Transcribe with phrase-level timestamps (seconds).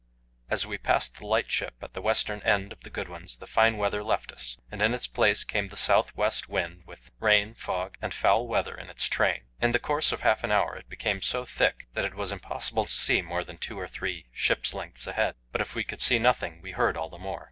[0.49, 4.03] As we passed the lightship at the western end of the Goodwins the fine weather
[4.03, 8.11] left us, and in its place came the south west wind with rain, fog, and
[8.11, 9.43] foul weather in its train.
[9.61, 12.85] In the course of half an hour it became so thick that it was impossible
[12.85, 16.17] to see more than two or three ship's lengths ahead; but if we could see
[16.17, 17.39] nothing, we heard all the more.